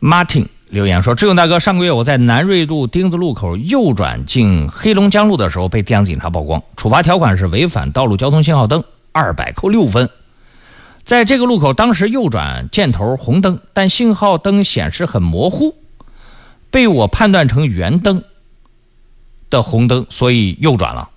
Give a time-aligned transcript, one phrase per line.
[0.00, 10.10] Martin 留言说：“志勇大哥，上个月我在南瑞路丁字路口右转进黑龙江路的时候，被电子警察曝光，处罚条款是违反道路交通信号灯，二百扣六分。
[11.04, 15.76] 在这个路口，当时右转箭头红灯，但信号灯显示很模糊，
[16.70, 18.24] 被我判断成圆灯
[19.48, 21.10] 的红灯，所以右转了。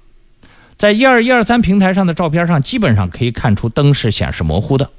[0.77, 4.91] 在一二一二三平台上的照片上，基本上可以看出灯是显示模糊的。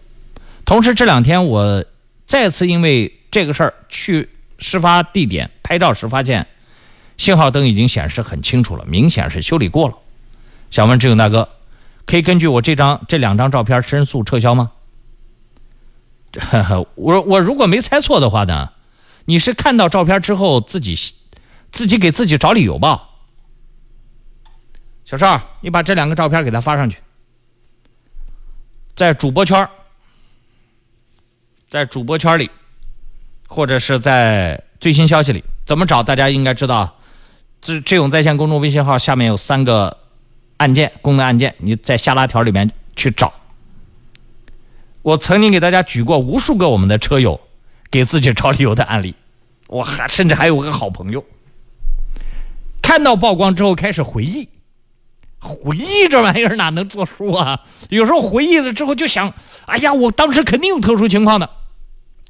[0.64, 1.84] 同时，这两天我
[2.26, 4.28] 再次因为这个事儿去
[4.58, 6.46] 事发地点拍照时，发现
[7.16, 9.94] 信号灯已经显示很清楚了，明显是修理过了。
[10.70, 11.48] 想问志勇大哥，
[12.06, 14.72] 可以根据我这张这两张照片申诉撤销吗？
[16.94, 18.72] 我我如果没猜错的话呢，
[19.24, 20.96] 你是看到照片之后自己
[21.72, 23.08] 自己给自己找理由吧？
[25.04, 26.98] 小邵，你把这两个照片给他发上去，
[28.94, 29.68] 在主播圈
[31.68, 32.48] 在主播圈里，
[33.50, 36.04] 或者是在最新消息里，怎么找？
[36.04, 36.96] 大家应该知道，
[37.60, 39.98] 这这种在线公众微信号下面有三个
[40.58, 43.32] 按键，功能按键，你在下拉条里面去找。
[45.02, 47.40] 我曾经给大家举过无数个我们的车友
[47.90, 49.16] 给自己找理由的案例，
[49.66, 51.24] 我还甚至还有个好朋友，
[52.80, 54.48] 看到曝光之后开始回忆。
[55.40, 57.62] 回忆这玩意儿哪能作数啊？
[57.88, 59.34] 有时候回忆了之后就想，
[59.66, 61.50] 哎呀，我当时肯定有特殊情况的。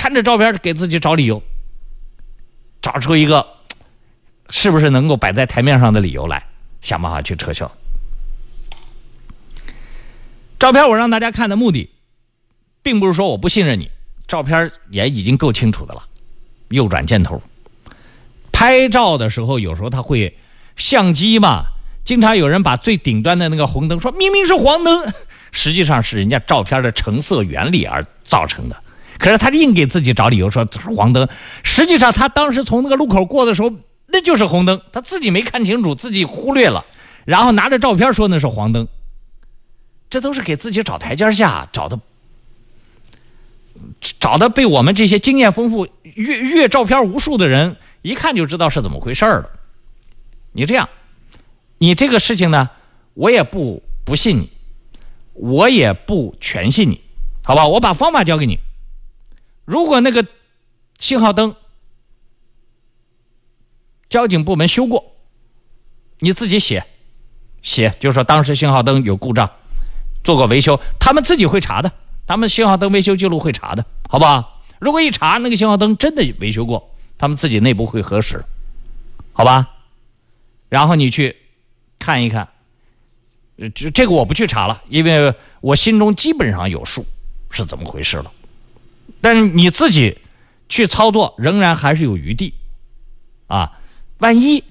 [0.00, 1.42] 看着照片给自己找理由，
[2.80, 3.46] 找出一个
[4.48, 6.46] 是不是能够摆在台面上的理由来，
[6.80, 7.70] 想办法去撤销。
[10.58, 11.90] 照片我让大家看的目的，
[12.82, 13.90] 并不是说我不信任你，
[14.26, 16.02] 照片也已经够清楚的了。
[16.70, 17.42] 右转箭头，
[18.50, 20.34] 拍照的时候有时候他会
[20.76, 21.64] 相机嘛。
[22.06, 25.12] 经常有人把最顶端的那个红灯说明明是黄灯，
[25.52, 28.82] 实际上是人家照片的成色原理而造成的。
[29.18, 31.28] 可是他硬给自己找理由说这是黄灯，
[31.62, 33.72] 实际上他当时从那个路口过的时候
[34.06, 36.84] 那就是红灯，他自己没看清楚，自己忽略了，
[37.24, 38.88] 然后拿着照片说那是黄灯。
[40.08, 41.98] 这都是给自己找台阶下，找的，
[44.18, 49.50] 找的被我们这些经验丰富、阅阅照片无数的人一看就知道是怎么回事了。
[50.52, 50.88] 你这样。
[51.82, 52.68] 你这个事情呢，
[53.14, 54.50] 我也不不信你，
[55.32, 57.00] 我也不全信你，
[57.42, 57.66] 好吧？
[57.66, 58.58] 我把方法教给你。
[59.70, 60.26] 如果那个
[60.98, 61.54] 信号灯
[64.08, 65.12] 交警部门修过，
[66.18, 66.84] 你自己写
[67.62, 69.48] 写，就是说当时信号灯有故障，
[70.24, 71.92] 做过维修，他们自己会查的，
[72.26, 74.64] 他们信号灯维修记录会查的，好不好？
[74.80, 78.44] 如果一查那个信号灯真的维修过，他们自己内部会核实，
[79.32, 79.70] 好吧？
[80.68, 81.36] 然后你去。
[82.02, 82.48] 看一看，
[83.74, 87.04] 这这个我不去查了，因为我心中基本上有数
[87.50, 88.32] 是怎么回事了。
[89.20, 90.18] 但是你自己
[90.68, 92.54] 去操作，仍然还是有余地
[93.46, 93.72] 啊。
[94.18, 94.62] 万一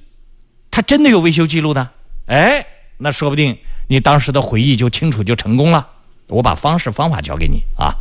[0.72, 1.90] 他真的有维修记录呢？
[2.28, 2.66] 哎，
[2.98, 5.88] 那说不定你当时的回忆就清楚，就成功了。
[6.28, 7.96] 我把方式方法教给你啊，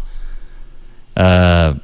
[1.15, 1.77] 呃。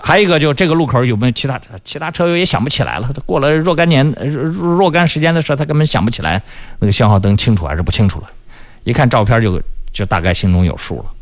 [0.00, 3.12] 还有一个，就这个路口有没有其他其他车友也想不起来了。
[3.26, 6.40] 过了若干年、若若干时间的时候，他根本想不起来
[6.78, 8.30] 那个信号灯清楚还是不清楚了。
[8.84, 9.60] 一看照片就
[9.92, 11.12] 就大概心中有数了。